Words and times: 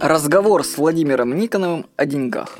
Разговор 0.00 0.64
с 0.64 0.78
Владимиром 0.78 1.36
Никоновым 1.36 1.84
о 1.96 2.06
деньгах. 2.06 2.58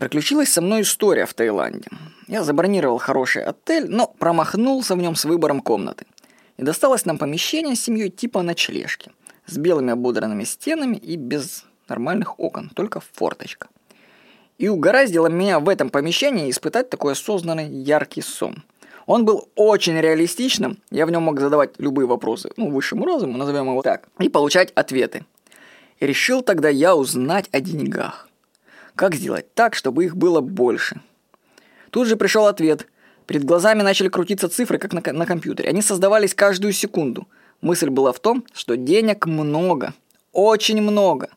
Приключилась 0.00 0.48
со 0.48 0.60
мной 0.60 0.82
история 0.82 1.26
в 1.26 1.34
Таиланде. 1.34 1.88
Я 2.26 2.42
забронировал 2.42 2.98
хороший 2.98 3.44
отель, 3.44 3.88
но 3.88 4.08
промахнулся 4.08 4.96
в 4.96 4.98
нем 4.98 5.14
с 5.14 5.24
выбором 5.24 5.60
комнаты. 5.60 6.06
И 6.56 6.64
досталось 6.64 7.04
нам 7.04 7.18
помещение 7.18 7.76
с 7.76 7.82
семьей 7.82 8.10
типа 8.10 8.42
ночлежки. 8.42 9.12
С 9.46 9.58
белыми 9.58 9.92
ободранными 9.92 10.42
стенами 10.42 10.96
и 10.96 11.14
без 11.14 11.64
нормальных 11.88 12.40
окон, 12.40 12.72
только 12.74 12.98
форточка. 12.98 13.68
И 14.58 14.68
угораздило 14.68 15.28
меня 15.28 15.60
в 15.60 15.68
этом 15.68 15.90
помещении 15.90 16.50
испытать 16.50 16.90
такой 16.90 17.12
осознанный 17.12 17.68
яркий 17.68 18.22
сон. 18.22 18.64
Он 19.06 19.24
был 19.24 19.48
очень 19.54 19.96
реалистичным, 20.00 20.78
я 20.90 21.06
в 21.06 21.12
нем 21.12 21.22
мог 21.22 21.38
задавать 21.38 21.78
любые 21.78 22.08
вопросы, 22.08 22.50
ну, 22.56 22.70
высшему 22.72 23.06
разуму, 23.06 23.38
назовем 23.38 23.66
его 23.66 23.82
так, 23.82 24.08
и 24.18 24.28
получать 24.28 24.72
ответы. 24.72 25.24
И 26.00 26.06
решил 26.06 26.42
тогда 26.42 26.68
я 26.68 26.96
узнать 26.96 27.48
о 27.52 27.60
деньгах. 27.60 28.28
Как 28.96 29.14
сделать 29.14 29.54
так, 29.54 29.74
чтобы 29.74 30.04
их 30.04 30.16
было 30.16 30.40
больше? 30.40 31.00
Тут 31.90 32.08
же 32.08 32.16
пришел 32.16 32.46
ответ. 32.46 32.86
Перед 33.26 33.44
глазами 33.44 33.82
начали 33.82 34.08
крутиться 34.08 34.48
цифры, 34.48 34.78
как 34.78 34.92
на, 34.92 35.02
на 35.12 35.26
компьютере. 35.26 35.68
Они 35.68 35.82
создавались 35.82 36.34
каждую 36.34 36.72
секунду. 36.72 37.28
Мысль 37.60 37.90
была 37.90 38.12
в 38.12 38.18
том, 38.18 38.44
что 38.52 38.76
денег 38.76 39.26
много. 39.26 39.94
Очень 40.32 40.80
много. 40.80 41.30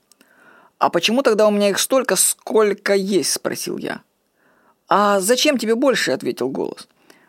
«А 0.79 0.89
почему 0.89 1.21
тогда 1.21 1.47
у 1.47 1.51
меня 1.51 1.69
их 1.69 1.79
столько, 1.79 2.15
сколько 2.15 2.93
есть?»– 2.93 3.31
спросил 3.33 3.77
я. 3.77 4.01
«А 4.89 5.19
зачем 5.19 5.57
тебе 5.57 5.75
больше?»– 5.75 6.11
ответил 6.13 6.49
голос. 6.49 6.87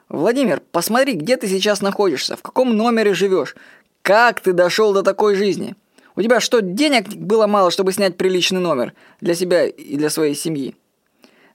«Владимир, 0.09 0.61
посмотри, 0.73 1.13
где 1.13 1.37
ты 1.37 1.47
сейчас 1.47 1.81
находишься, 1.81 2.37
в 2.37 2.43
каком 2.43 2.77
номере 2.77 3.15
живешь, 3.15 3.55
как 4.03 4.41
ты 4.41 4.53
дошел 4.53 4.93
до 4.93 5.03
такой 5.03 5.37
жизни. 5.37 5.77
У 6.17 6.23
тебя 6.23 6.41
что, 6.41 6.61
денег 6.61 7.09
было 7.09 7.47
мало, 7.47 7.71
чтобы 7.71 7.93
снять 7.93 8.17
приличный 8.17 8.61
номер 8.61 8.95
для 9.21 9.35
себя 9.35 9.67
и 9.67 9.97
для 9.97 10.11
своей 10.11 10.35
семьи? 10.35 10.77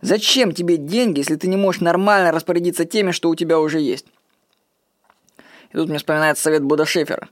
Зачем 0.01 0.53
тебе 0.53 0.77
деньги, 0.77 1.19
если 1.19 1.35
ты 1.35 1.47
не 1.47 1.57
можешь 1.57 1.81
нормально 1.81 2.31
распорядиться 2.31 2.85
теми, 2.85 3.11
что 3.11 3.29
у 3.29 3.35
тебя 3.35 3.59
уже 3.59 3.79
есть? 3.79 4.05
И 5.71 5.73
тут 5.73 5.87
мне 5.87 5.97
вспоминается 5.97 6.43
совет 6.43 6.63
Буда 6.63 6.85
Шефера. 6.85 7.29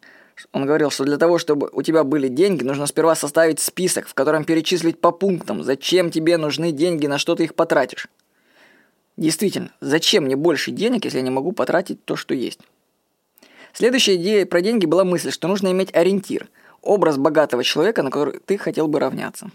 Он 0.52 0.66
говорил, 0.66 0.92
что 0.92 1.04
для 1.04 1.18
того, 1.18 1.38
чтобы 1.38 1.70
у 1.74 1.82
тебя 1.82 2.04
были 2.04 2.28
деньги, 2.28 2.64
нужно 2.64 2.86
сперва 2.86 3.16
составить 3.16 3.60
список, 3.60 4.08
в 4.08 4.14
котором 4.14 4.46
перечислить 4.46 5.02
по 5.02 5.12
пунктам, 5.12 5.64
зачем 5.64 6.12
тебе 6.12 6.38
нужны 6.38 6.72
деньги, 6.72 7.08
на 7.08 7.18
что 7.18 7.36
ты 7.36 7.46
их 7.46 7.56
потратишь. 7.56 8.08
Действительно, 9.18 9.72
зачем 9.82 10.26
мне 10.26 10.36
больше 10.36 10.72
денег, 10.72 11.06
если 11.06 11.18
я 11.18 11.24
не 11.24 11.32
могу 11.32 11.52
потратить 11.52 12.06
то, 12.06 12.16
что 12.16 12.36
есть? 12.36 12.60
Следующая 13.74 14.16
идея 14.16 14.46
про 14.46 14.62
деньги 14.62 14.86
была 14.86 15.04
мысль, 15.04 15.32
что 15.32 15.48
нужно 15.48 15.72
иметь 15.72 15.94
ориентир– 15.94 16.48
образ 16.82 17.18
богатого 17.18 17.64
человека, 17.64 18.04
на 18.04 18.12
который 18.12 18.40
ты 18.40 18.58
хотел 18.58 18.88
бы 18.88 19.00
равняться. 19.00 19.50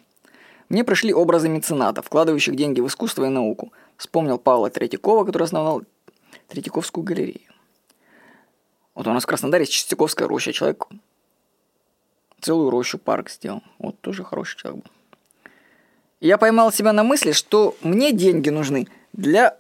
Мне 0.69 0.84
пришли 0.84 1.12
образы 1.12 1.48
меценатов, 1.48 2.06
вкладывающих 2.06 2.55
деньги 2.56 2.81
в 2.81 2.87
искусство 2.87 3.25
и 3.25 3.29
науку. 3.29 3.73
Вспомнил 3.97 4.39
Павла 4.39 4.70
Третьякова, 4.70 5.25
который 5.25 5.42
основал 5.45 5.83
Третьяковскую 6.48 7.05
галерею. 7.05 7.51
Вот 8.95 9.06
у 9.06 9.12
нас 9.12 9.25
в 9.25 9.27
Краснодаре 9.27 9.62
есть 9.62 9.73
Чистяковская 9.73 10.29
роща. 10.29 10.53
Человек 10.53 10.87
целую 12.41 12.70
рощу 12.70 12.98
парк 12.98 13.31
сделал. 13.31 13.62
Вот 13.79 13.98
тоже 14.01 14.25
хороший 14.25 14.59
человек 14.59 14.84
был. 14.84 14.91
Я 16.20 16.39
поймал 16.39 16.73
себя 16.73 16.92
на 16.92 17.03
мысли, 17.03 17.33
что 17.33 17.77
мне 17.83 18.12
деньги 18.12 18.48
нужны 18.48 18.86
для 19.12 19.59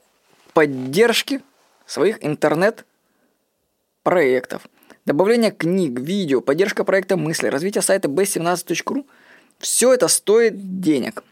поддержки 0.54 1.42
своих 1.86 2.24
интернет-проектов– 2.24 4.62
добавление 5.06 5.50
книг, 5.50 5.98
видео, 5.98 6.40
поддержка 6.40 6.84
проекта 6.84 7.16
мысли, 7.16 7.48
развитие 7.48 7.82
сайта 7.82 8.08
b17.ru– 8.08 9.06
все 9.58 9.92
это 9.92 10.08
стоит 10.08 10.80
денег. 10.80 11.22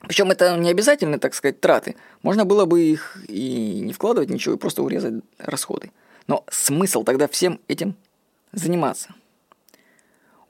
Причем 0.00 0.30
это 0.30 0.56
не 0.56 0.70
обязательно, 0.70 1.18
так 1.18 1.34
сказать, 1.34 1.60
траты. 1.60 1.94
Можно 2.22 2.46
было 2.46 2.64
бы 2.64 2.80
их 2.80 3.18
и 3.28 3.80
не 3.80 3.92
вкладывать 3.92 4.30
ничего, 4.30 4.54
и 4.54 4.58
просто 4.58 4.82
урезать 4.82 5.22
расходы. 5.36 5.92
Но 6.26 6.44
смысл 6.50 7.04
тогда 7.04 7.28
всем 7.28 7.60
этим 7.68 7.94
заниматься. 8.52 9.14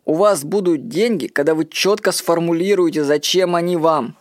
У 0.04 0.14
вас 0.14 0.44
будут 0.44 0.88
деньги, 0.88 1.26
когда 1.26 1.54
вы 1.54 1.66
четко 1.66 2.12
сформулируете, 2.12 3.02
зачем 3.02 3.56
они 3.56 3.76
вам. 3.76 4.16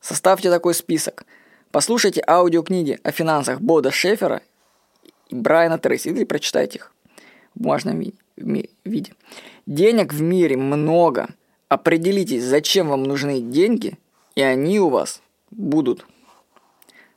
Составьте 0.00 0.50
такой 0.50 0.74
список. 0.74 1.24
Послушайте 1.70 2.22
аудиокниги 2.26 2.98
о 3.04 3.12
финансах 3.12 3.60
Бода 3.60 3.92
Шефера 3.92 4.42
и 5.28 5.34
Брайана 5.36 5.78
Трейси 5.78 6.08
или 6.08 6.24
прочитайте 6.24 6.78
их 6.78 6.92
бумажном 7.58 8.02
виде. 8.36 9.12
Денег 9.66 10.12
в 10.12 10.22
мире 10.22 10.56
много. 10.56 11.28
Определитесь, 11.68 12.44
зачем 12.44 12.88
вам 12.88 13.02
нужны 13.02 13.40
деньги, 13.40 13.98
и 14.34 14.40
они 14.42 14.80
у 14.80 14.88
вас 14.88 15.20
будут. 15.50 16.06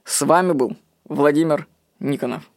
С 0.03 0.21
вами 0.21 0.51
был 0.51 0.75
Владимир 1.05 1.67
Никонов. 1.99 2.50